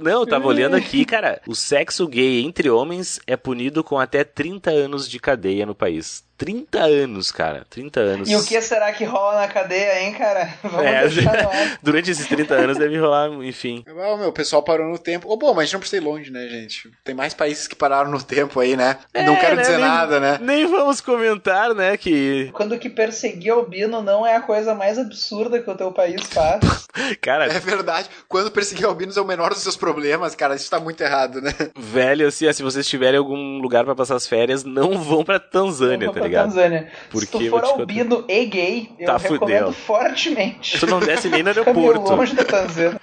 [0.00, 1.40] Não, eu tava olhando aqui, cara.
[1.44, 6.22] O sexo gay entre homens é punido com até 30 anos de cadeia no país.
[6.42, 7.64] 30 anos, cara.
[7.70, 8.28] 30 anos.
[8.28, 10.48] E o que será que rola na cadeia, hein, cara?
[10.62, 11.78] Vamos É, deixar no ar.
[11.82, 13.84] Durante esses 30 anos deve rolar, enfim.
[13.86, 15.32] Ah, meu, o pessoal parou no tempo.
[15.32, 16.90] Ô, bom, mas a gente não precisa ir longe, né, gente?
[17.04, 18.98] Tem mais países que pararam no tempo aí, né?
[19.14, 20.38] não É, quero né, dizer nem- nada, né?
[20.40, 22.50] Nem vamos comentar, né, que...
[22.52, 26.60] Quando que perseguir albino não é a coisa mais absurda que o teu país faz.
[27.22, 28.08] Cara, É verdade.
[28.28, 31.52] Quando perseguir albinos é o menor dos seus problemas, cara, isso tá muito errado, né?
[31.76, 36.06] velho, assim, se vocês tiverem algum lugar pra passar as férias, não vão pra Tanzânia,
[36.08, 36.48] Vamos tá pra ligado?
[36.48, 36.90] Tanzânia.
[37.10, 39.72] Porque Se tu eu for albino e gay, eu Tá recomendo fudendo.
[39.72, 40.78] fortemente.
[40.80, 42.14] Tu não desce nem no aeroporto.
[42.14, 43.00] longe da Tanzânia.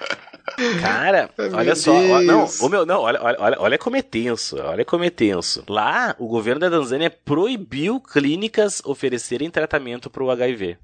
[0.81, 1.93] Cara, Meu olha só.
[1.93, 4.57] ó, não, ô, meu, não, olha, olha, olha, olha como é tenso.
[4.59, 5.63] Olha como é tenso.
[5.69, 10.77] Lá, o governo da Tanzânia proibiu clínicas oferecerem tratamento pro HIV.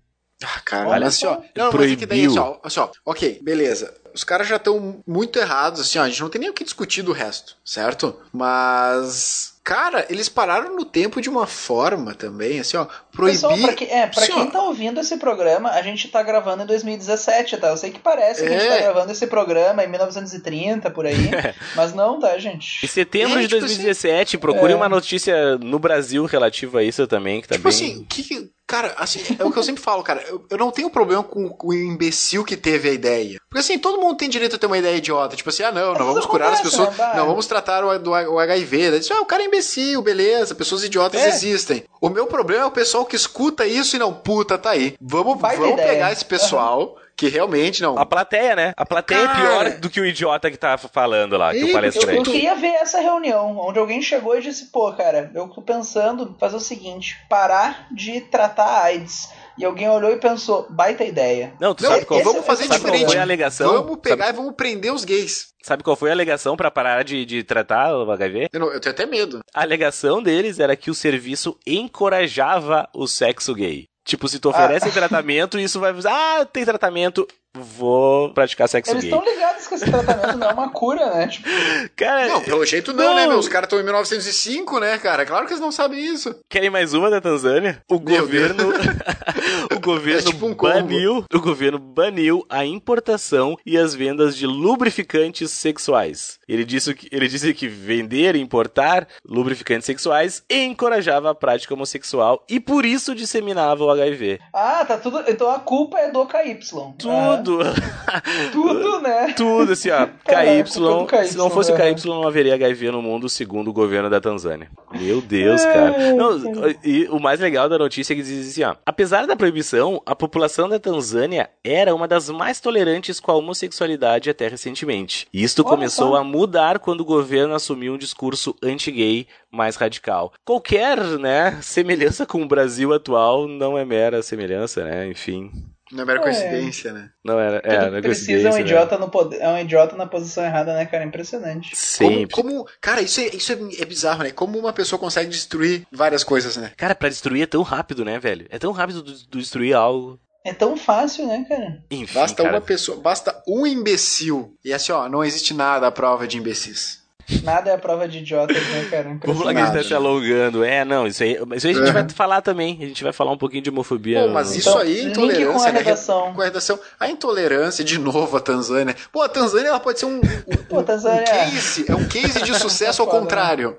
[0.44, 1.36] Ah, cara, Olha assim, ó.
[1.36, 1.42] só.
[1.56, 2.30] Não, mas é que daí, Proibiu.
[2.32, 3.94] assim, ó, assim, ó, ok, beleza.
[4.14, 6.04] Os caras já estão muito errados, assim, ó.
[6.04, 8.16] A gente não tem nem o que discutir do resto, certo?
[8.32, 9.55] Mas.
[9.66, 13.34] Cara, eles pararam no tempo de uma forma também, assim, ó, proibir.
[13.42, 16.62] Pessoal, pra, que, é, pra assim, quem tá ouvindo esse programa, a gente tá gravando
[16.62, 17.70] em 2017, tá?
[17.70, 18.78] Eu sei que parece que a gente É.
[18.78, 21.16] tá gravando esse programa em 1930, por aí.
[21.76, 22.86] mas não, tá, gente?
[22.86, 24.76] Em setembro É, de tipo 2017, procure É.
[24.76, 27.76] uma notícia no Brasil relativa a isso também, que tá Tipo bem...
[27.76, 30.24] assim, o que, que- Cara, assim, é o que eu sempre falo, cara.
[30.28, 33.40] Eu, eu não tenho problema com, com o imbecil que teve a ideia.
[33.48, 35.36] Porque assim, todo mundo tem direito a ter uma ideia idiota.
[35.36, 36.98] Tipo assim, ah, não, não Mas vamos isso curar as pessoas.
[36.98, 37.14] né?
[37.16, 38.92] Não, vamos tratar o, do, o HIV.
[38.92, 40.56] Daí, Ah, o cara é imbecil, beleza.
[40.56, 41.28] Pessoas idiotas É.
[41.30, 41.84] existem.
[42.02, 44.96] O meu problema é o pessoal que escuta isso e não, puta, tá aí.
[45.00, 45.88] Vamos, vamos ideia.
[45.88, 47.98] pegar esse pessoal que realmente não.
[47.98, 48.74] A plateia, né?
[48.76, 49.38] A plateia Cara.
[49.40, 51.74] é pior do que o idiota que tá falando lá, que Ih, o Eu, eu
[51.74, 52.30] palestrante.
[52.32, 56.56] queria ver essa reunião, onde alguém chegou e disse, pô, cara, eu tô pensando fazer
[56.58, 59.30] o seguinte, parar de tratar AIDS.
[59.58, 61.54] E alguém olhou e pensou, baita ideia.
[61.62, 63.08] Não, tu Não, sabe qual, vamos fazer sabe qual diferente.
[63.12, 63.72] foi a alegação?
[63.72, 65.48] Vamos pegar Sabe, e vamos prender os gays.
[65.64, 68.50] sabe qual foi a alegação pra parar de, de tratar o HIV?
[68.52, 69.40] Eu, não- eu tenho até medo.
[69.54, 73.86] A alegação deles era que o serviço encorajava o sexo gay.
[74.06, 74.52] Tipo, se tu Ah.
[74.52, 75.94] oferece tratamento, isso vai...
[76.08, 77.28] Ah, tem tratamento,
[77.62, 79.14] vou praticar sexo Eles gay.
[79.14, 81.28] estão ligados que esse tratamento não é uma cura, né?
[81.28, 81.48] Tipo,
[81.96, 83.16] Cara, Não, pelo jeito não, Não.
[83.16, 83.38] né, meu?
[83.40, 85.26] Os caras estão em 1905, né, cara?
[85.26, 86.36] Claro que eles não sabem isso.
[86.50, 87.82] Querem mais uma da Tanzânia?
[87.90, 88.64] O Meu governo,
[89.76, 90.74] o governo É tipo um combo.
[90.74, 96.40] baniu, o governo baniu a importação e as vendas de lubrificantes sexuais.
[96.48, 102.44] Ele disse que ele disse que vender e importar lubrificantes sexuais encorajava a prática homossexual
[102.50, 104.40] e por isso disseminava o HIV.
[104.54, 105.24] ah, tá tudo.
[105.28, 106.60] Então a culpa é do KY.
[106.98, 109.34] Tudo, Ah, tudo, né?
[109.36, 110.08] tudo assim, ó.
[110.28, 111.94] É KY, KY, se não fosse o né?
[111.94, 114.70] KY, não haveria HIV no mundo, segundo o governo da Tanzânia.
[114.94, 116.14] Meu Deus, cara.
[116.14, 116.38] Não,
[116.84, 118.76] e o mais legal da notícia é que diz assim, ó.
[118.86, 124.30] Apesar da proibição, a população da Tanzânia era uma das mais tolerantes com a homossexualidade
[124.30, 125.28] até recentemente.
[125.34, 126.16] E isto Olha começou só.
[126.16, 130.34] a mudar quando o governo assumiu um discurso anti-gay mais radical.
[130.44, 135.08] Qualquer, né, semelhança com o Brasil atual não é mera semelhança, né?
[135.08, 135.52] Enfim,
[135.92, 136.24] Não é mera É.
[136.24, 137.10] coincidência, né?
[137.24, 138.62] não era, é, Tudo não é precisa coincidência, um né?
[138.62, 141.04] idiota no poder, é um idiota na posição errada, né, cara?
[141.04, 141.70] Impressionante.
[141.72, 141.76] Como,
[142.12, 142.28] Sempre.
[142.36, 144.32] como- cara, isso, é, isso é, é bizarro, né?
[144.32, 146.72] Como uma pessoa consegue destruir várias coisas, né?
[146.76, 148.48] Cara, pra destruir é tão rápido, né, velho?
[148.50, 150.20] É tão rápido de de destruir algo.
[150.44, 151.84] É tão fácil, né, cara?
[151.90, 152.56] Enfim, Basta cara.
[152.56, 154.56] uma pessoa, basta um imbecil.
[154.64, 157.04] E assim, ó, não existe nada à prova de imbecis.
[157.44, 159.18] Nada é a prova de idiotas, né, cara?
[159.26, 159.96] Vamos lá que a gente tá Nada, se né?
[159.96, 160.64] alongando.
[160.64, 161.92] É, não, isso aí, isso aí a gente É.
[161.92, 162.78] vai falar também.
[162.82, 164.22] A gente vai falar um pouquinho de homofobia.
[164.24, 165.80] Pô, mas isso Então, aí é link intolerância, com a né?
[165.80, 166.34] redação.
[166.34, 166.80] Com a redação.
[167.00, 168.96] A intolerância, de novo, a Tanzânia.
[169.12, 171.86] Pô, a Tanzânia ela pode ser um, um, Pô, Tanzânia- um case.
[171.90, 173.20] É um case de sucesso ao né?
[173.20, 173.76] contrário.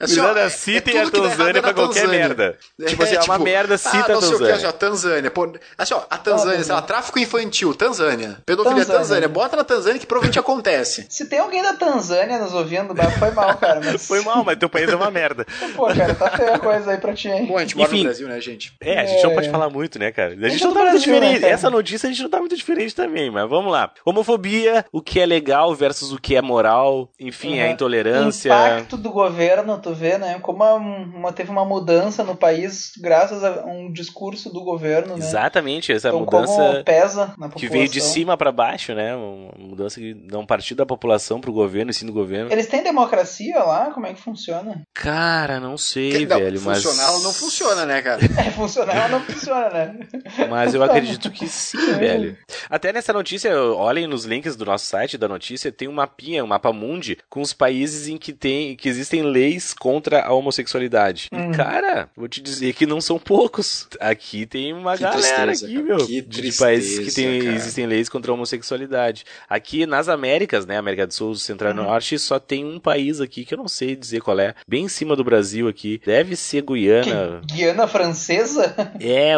[0.00, 2.18] Assim, ó, Gurizada, é- é citem a Tanzânia é pra qualquer Tanzânia.
[2.28, 2.58] merda.
[2.86, 4.54] Tipo assim, é uma merda, cita ah, a não sei o que, Tanzânia.
[4.56, 5.30] assim, ó, Tanzânia.
[5.30, 8.38] Pô, assim, ó, a Tanzânia, sei lá, tráfico infantil, Tanzânia.
[8.46, 8.98] Pedofilia, Tanzânia.
[8.98, 9.28] Tanzânia.
[9.28, 11.06] Bota na Tanzânia que provavelmente acontece.
[11.08, 13.80] Se tem alguém da Tanzânia nos ouvindo, foi mal, cara.
[13.84, 14.06] Mas...
[14.12, 15.46] Foi mal, mas teu país é uma merda.
[15.76, 17.46] Pô, cara, tá feia a coisa aí pra ti, hein?
[17.46, 17.98] Pô, a gente mora Enfim.
[17.98, 18.72] no Brasil, né, gente?
[18.80, 19.34] É, a gente não É.
[19.34, 20.30] pode falar muito, né, cara?
[20.30, 21.40] A gente Gente não tá muito Brasil, né, diferente.
[21.42, 21.52] cara?
[21.52, 23.90] Essa notícia a gente não tá muito diferente também, mas vamos lá.
[24.04, 27.70] Homofobia, o que é legal versus o que é moral, enfim, a Uhum.
[27.72, 28.48] intolerância.
[28.48, 29.41] impacto do governo,
[29.82, 30.38] tu vê, né?
[30.40, 35.24] Como uma, uma- teve uma mudança no país graças a um discurso do governo, né?
[35.24, 36.52] Exatamente, essa Então, mudança.
[36.54, 37.50] como pesa na população.
[37.58, 39.14] que veio de cima pra baixo, né?
[39.14, 42.50] Uma mudança que não partiu da população pro governo, e sim do governo.
[42.52, 43.90] Eles têm democracia lá?
[43.90, 44.82] Como é que funciona?
[44.94, 48.20] Cara, não sei, não, velho, mas funcionar ela não funciona, né, cara?
[48.42, 49.98] É, funcionar ela não funciona, né?
[50.48, 52.36] mas eu acredito que sim, velho.
[52.68, 56.46] Até nessa notícia, olhem nos links do nosso site da notícia, tem um mapinha, um
[56.46, 61.28] mapa mundi com os países em que tem que existem leis contra a homossexualidade.
[61.32, 61.52] E, Hum.
[61.52, 63.88] cara, vou te dizer que não são poucos.
[64.00, 65.86] Aqui tem uma Que galera tristeza, aqui, cara.
[65.86, 67.54] meu, Que de países que tristeza, tem, cara.
[67.56, 69.24] existem leis contra a homossexualidade.
[69.48, 71.84] Aqui nas Américas, né, América do Sul, Central e Uhum.
[71.84, 74.88] Norte, só tem um país aqui que eu não sei dizer qual é, bem em
[74.88, 76.00] cima do Brasil aqui.
[76.04, 77.40] Deve ser Guiana.
[77.48, 78.74] Que Guiana Francesa?
[79.00, 79.34] É,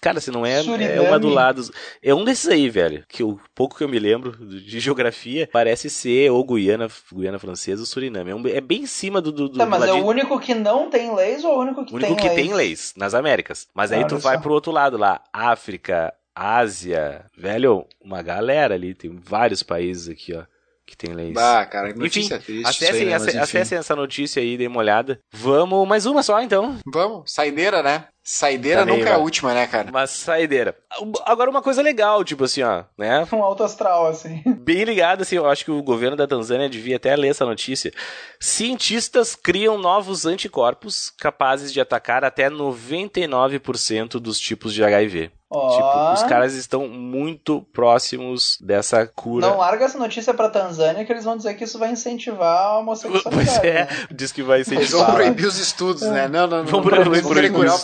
[0.00, 0.98] cara, se não é, é Suriname.
[1.08, 1.62] uma do lado.
[2.02, 3.04] É um desses aí, velho.
[3.08, 7.82] Que o pouco que eu me lembro de geografia parece ser ou Guiana, Guiana Francesa
[7.82, 8.30] ou Suriname.
[8.30, 9.37] É, um- é bem em cima do.
[9.38, 11.92] Do, do Tá, mas é o único que não tem leis ou o único que
[11.92, 12.34] o único tem que leis?
[12.48, 13.66] tem leis nas Américas.
[13.74, 14.40] Mas aí tu vai só.
[14.42, 20.42] pro outro lado lá, África, Ásia, velho, uma galera ali, tem vários países aqui, ó,
[20.86, 21.34] que tem leis.
[21.34, 22.60] Bah, cara, Enfim, notícia triste.
[22.60, 23.14] isso acessem, aí, né?
[23.16, 23.42] ace- Mas, enfim.
[23.42, 25.18] acessem essa notícia aí, dêem uma olhada.
[25.32, 26.78] Vamos, mais uma só então.
[26.86, 28.06] Vamos, saideira, né?
[28.30, 29.88] Saideira meio, nunca é a última, né, cara?
[29.88, 30.76] Uma saideira.
[31.24, 33.26] Agora, uma coisa legal, tipo assim, ó, né?
[33.32, 34.42] Um alto astral, assim.
[34.44, 37.90] Bem ligado, assim, eu acho que o governo da Tanzânia devia até ler essa notícia.
[38.38, 45.30] Cientistas criam novos anticorpos capazes de atacar até 99% dos tipos de HIV.
[45.50, 45.70] Ó.
[45.70, 49.46] Tipo, os caras estão muito próximos dessa cura.
[49.48, 52.78] Não larga essa notícia pra Tanzânia que eles vão dizer que isso vai incentivar a
[52.80, 53.34] homossexualidade.
[53.34, 53.88] Pois é, né?
[54.10, 55.14] diz que vai Eles vão incentivar.
[55.14, 56.28] proibir os estudos, né?
[56.28, 56.66] Não, não, não.
[56.66, 57.78] Vamos não, proibir- vamos proibir regular o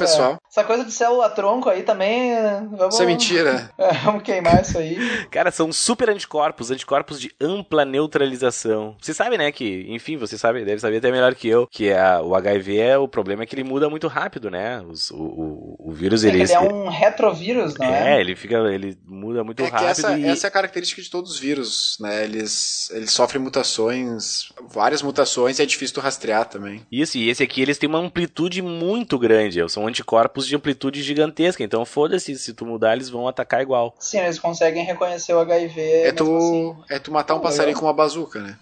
[0.50, 2.34] Essa coisa de célula tronco aí também.
[2.72, 3.70] Vamos, Isso é mentira.
[3.78, 4.96] É, vamos queimar isso aí.
[5.30, 8.96] Cara, são super anticorpos, anticorpos de ampla neutralização.
[9.00, 12.20] Você sabe, né, que, enfim, você sabe, deve saber até melhor que eu, que a-
[12.22, 14.80] o HIV é o problema é que ele muda muito rápido, né?
[14.88, 16.42] Os- o, o, o vírus, É ele...
[16.42, 18.16] ele é um retrovírus, não é?
[18.16, 18.96] É, ele fica, ele
[19.34, 20.24] muda muito É que rápido essa, e...
[20.26, 22.22] essa é a característica de todos os vírus, né?
[22.24, 26.86] Eles, eles sofrem mutações, várias mutações, e é difícil tu rastrear também.
[26.90, 31.62] Isso, e esse aqui eles têm uma amplitude muito grande, são anticorpos de amplitude gigantesca,
[31.64, 33.94] então foda-se, se tu mudar eles vão atacar igual.
[33.98, 35.80] Sim, eles conseguem reconhecer o HIV.
[35.80, 36.84] É mesmo tu, assim.
[36.90, 38.56] é tu matar um passarinho com uma bazuca, né?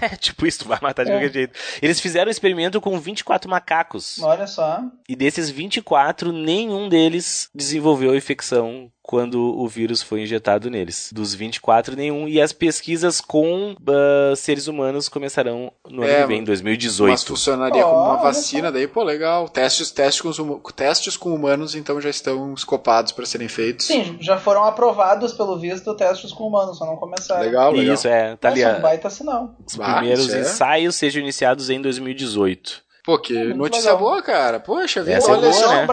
[0.00, 1.14] É, tipo isso, tu vai matar de É.
[1.14, 1.58] qualquer jeito.
[1.82, 4.80] Eles fizeram um experimento com 24 macacos, Olha só.
[5.08, 11.10] e desses 24, nenhum deles desenvolveu infecção quando o vírus foi injetado neles.
[11.12, 12.28] Dos 24, nenhum.
[12.28, 17.26] E as pesquisas com ah, seres humanos começarão no ano É, que vem, Mas 2018.
[17.26, 19.48] funcionaria Ó, como uma vacina, daí, pô, legal.
[19.48, 23.86] Testes, testes, com, testes com humanos, então, já estão escopados para serem feitos.
[23.86, 27.42] Sim, já foram aprovados pelo visto testes com humanos, só não começaram.
[27.42, 27.94] Legal, legal.
[27.96, 28.36] Isso, é.
[28.36, 29.56] Tá ali, Nossa, ah, um baita sinal.
[29.66, 30.40] os Ah, primeiros é.
[30.42, 32.88] ensaios sejam iniciados em 2018.
[33.04, 33.98] Pô, que Muito notícia legal.
[33.98, 34.60] boa, cara.
[34.60, 35.86] Poxa, vida, Essa é ou, vai né?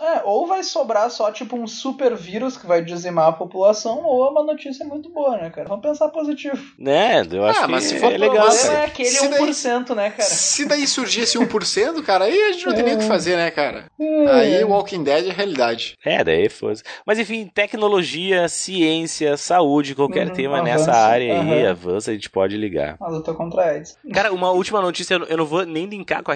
[0.00, 4.26] é, ou vai sobrar só tipo um super vírus que vai dizimar a população, ou
[4.26, 5.68] é uma notícia muito boa, né, cara?
[5.68, 6.62] Vamos pensar positivo.
[6.78, 7.26] Né?
[7.30, 8.46] Eu acho Ah, que mas se for é legal.
[8.46, 8.74] problema cara.
[8.78, 10.28] é aquele Se daí- 1%, né, cara?
[10.28, 13.50] Se daí surgisse 1%, cara, aí a gente não tem nem o que fazer, né,
[13.50, 13.86] cara?
[14.00, 14.26] É.
[14.28, 15.96] Aí o Walking Dead é realidade.
[16.04, 16.82] É, daí fosse.
[17.06, 22.30] Mas enfim, tecnologia, ciência, saúde, qualquer Uhum, tema avança, nessa área aí, avança, a gente
[22.30, 22.96] pode ligar.
[23.00, 23.96] A luta contra a AIDS.
[24.12, 26.34] Cara, uma última notícia, eu não- eu vou nem linkar com a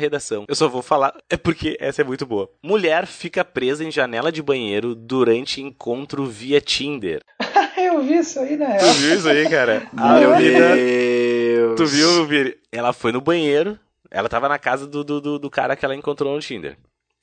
[0.48, 2.50] Eu só vou falar, é porque essa é muito boa.
[2.62, 7.22] Mulher fica presa em janela de banheiro durante encontro via Tinder.
[7.76, 8.78] Eu vi isso aí, né?
[8.78, 9.86] Tu viu isso aí, cara?
[9.96, 11.76] A Meu menina- Deus.
[11.76, 12.58] Tu viu, Viri?
[12.72, 13.78] Ela foi no banheiro,
[14.10, 16.76] ela tava na casa do, do, do, cara que ela encontrou no Tinder.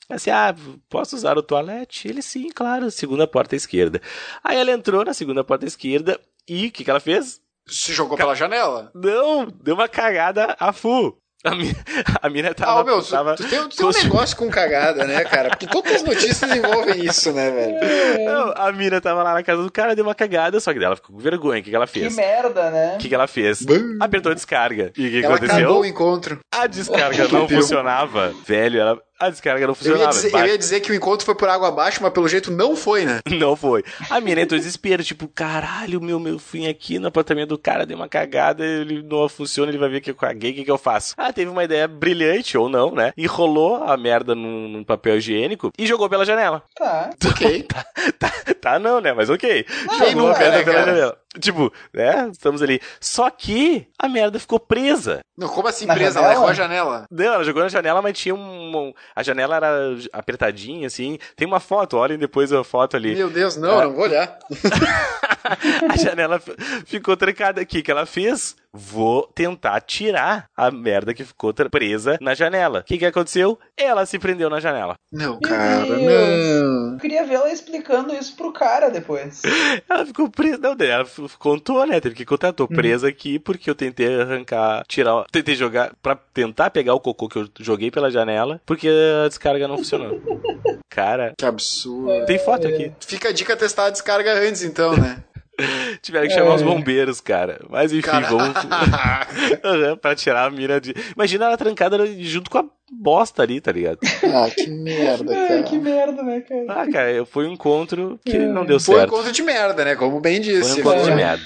[0.09, 0.53] Assim, ah,
[0.89, 2.07] posso usar o toalete?
[2.07, 4.01] Ele sim, claro, segunda porta esquerda.
[4.43, 7.41] Aí ela entrou na segunda porta esquerda e o que, que ela fez?
[7.67, 8.91] Se jogou pela janela?
[8.93, 11.17] Não, deu uma cagada a full.
[11.45, 11.75] A mina,
[12.21, 12.79] a mina tava.
[12.79, 15.49] ah, meu, tu- tava tu, tem, tu tem um negócio com cagada, né, cara?
[15.49, 18.23] Porque todas as notícias envolvem isso, né, velho?
[18.25, 20.85] Não, a mina tava lá na casa do cara, deu uma cagada, só que daí
[20.85, 21.59] ela ficou com vergonha.
[21.59, 22.15] O que, que ela Que fez?
[22.15, 22.93] merda, né?
[22.95, 23.61] O que, que ela fez?
[23.61, 23.97] Bum.
[23.99, 24.93] Apertou a descarga.
[24.97, 25.57] E o que, que Ela aconteceu?
[25.65, 26.39] acabou o encontro.
[26.55, 28.33] A descarga não funcionava.
[28.47, 29.01] Velho, ela...
[29.27, 30.03] a descarga não Eu funcionava.
[30.03, 32.51] ia, dizer, eu ia dizer que o encontro foi por água abaixo, mas pelo jeito
[32.51, 33.19] não foi, né?
[33.43, 33.83] Não foi.
[34.09, 37.85] A mina entrou em desespero, tipo, caralho, meu, meu, fui aqui no apartamento do cara,
[37.85, 40.71] dei uma cagada, ele não funciona, ele vai ver que eu caguei, o que, que
[40.71, 41.13] eu faço?
[41.17, 43.11] Ah, teve uma ideia brilhante, ou não, né?
[43.17, 46.63] Enrolou a merda num, num papel higiênico e jogou pela janela.
[46.75, 47.09] Tá.
[47.25, 47.67] Ok.
[48.19, 48.31] Tá,
[48.61, 49.13] tá não, né?
[49.13, 49.65] Mas ok.
[49.87, 50.85] Não, jogou a merda pela cara?
[50.85, 51.17] janela.
[51.39, 52.29] Tipo, né?
[52.31, 52.79] Estamos ali.
[52.99, 55.21] Só que a merda ficou presa.
[55.37, 56.19] Não, como assim Na presa?
[56.19, 56.33] Ela janela?
[56.39, 57.05] errou a janela.
[57.09, 58.77] Não, ela jogou na janela, mas tinha um.
[58.77, 61.17] um- a janela era apertadinha, assim.
[61.35, 63.15] Tem uma foto, olhem depois a foto ali.
[63.15, 63.83] Meu Deus, não, É.
[63.85, 64.37] não vou olhar.
[65.89, 66.41] a janela
[66.85, 67.61] ficou trancada.
[67.61, 68.55] O que, que ela fez?
[68.75, 72.79] Vou tentar tirar a merda que ficou presa na janela.
[72.79, 73.59] O que, que aconteceu?
[73.77, 74.95] Ela se prendeu na janela.
[75.11, 76.93] Não, Meu cara, não.
[76.93, 79.41] Eu queria ver ela explicando isso pro cara depois.
[79.89, 80.57] Ela ficou presa.
[80.57, 81.05] Não, daí ela
[81.37, 81.99] contou, né?
[81.99, 82.53] Teve que contar.
[82.53, 85.25] Tô presa aqui porque eu tentei arrancar, tirar.
[85.31, 88.89] Tentei jogar pra tentar pegar o cocô que eu joguei pela janela porque
[89.23, 90.19] a descarga não funcionou.
[90.89, 92.25] Cara, Que absurdo.
[92.25, 92.91] tem foto aqui.
[92.99, 95.23] Fica a dica testar a descarga antes, então, né?
[96.01, 96.65] Tiveram que chamar os É.
[96.65, 97.59] bombeiros, cara.
[97.69, 98.53] Mas enfim, vamos.
[100.01, 100.93] Pra tirar a mira de.
[101.15, 103.99] Imagina ela trancada junto com a bosta ali, tá ligado?
[104.03, 105.63] ah, que merda, Ai, cara.
[105.63, 106.65] que merda, né, cara?
[106.69, 108.39] Ah, cara, foi um encontro que É.
[108.39, 109.13] não deu Foi um certo.
[109.13, 109.95] encontro de merda, né?
[109.95, 110.81] Como bem disse.
[110.81, 111.15] Foi um encontro de É.
[111.15, 111.43] merda.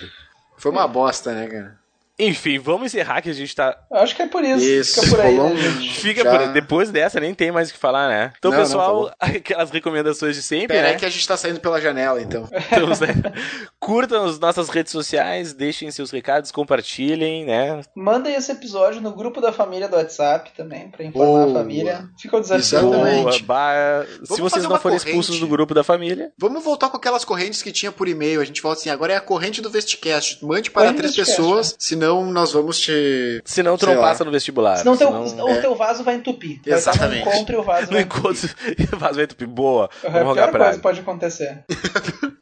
[0.58, 1.78] Foi uma bosta, né, cara?
[2.20, 3.78] Enfim, vamos encerrar que a gente tá.
[3.92, 4.66] Eu acho que é por isso.
[4.66, 5.56] Isso, Fica por aí, né?
[5.94, 6.54] Fica Já- por aí.
[6.54, 8.34] Depois dessa, nem tem mais o que falar, né?
[8.38, 10.96] Então, Não, não, pessoal, aquelas recomendações de sempre, Pera né?
[10.96, 12.48] que a gente tá saindo pela janela, então.
[12.72, 13.34] Então, né?
[13.80, 17.82] Curtam as nossas redes sociais, deixem seus recados, compartilhem, né?
[17.96, 21.52] Mandem esse episódio no grupo da família do WhatsApp também, pra informar Boa.
[21.52, 22.10] a família.
[22.20, 22.60] Fica o desafio.
[22.80, 23.44] Exatamente.
[23.44, 25.08] Boa, Se vocês não forem corrente.
[25.08, 28.42] expulsos do grupo da família, Vamos voltar com aquelas correntes que tinha por e-mail.
[28.42, 30.44] A gente fala assim, agora é a corrente do Vestcast.
[30.44, 33.42] Mande para Corrente três pessoas, senão senão nós vamos te.
[33.46, 34.02] Senão tu não lá.
[34.02, 34.78] passa no vestibular.
[34.78, 35.62] Senão teu, senão- o é.
[35.62, 36.62] teu vaso vai entupir.
[36.66, 37.26] Vai Exatamente.
[37.26, 38.50] no encontro e o vaso No vai encontro,
[38.98, 39.48] vaso vai entupir.
[39.48, 39.90] Boa.
[40.04, 41.64] É a Vamos rogar pior pra coisa pode acontecer.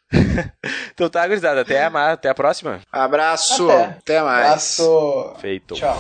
[0.94, 1.62] Então tá, gurizada.
[1.62, 2.80] Até a, até a próxima.
[2.90, 3.70] Abraço.
[3.70, 3.84] Até.
[3.84, 4.46] Até mais.
[4.46, 5.34] Abraço.
[5.40, 5.76] Feito.
[5.76, 5.98] Tchau.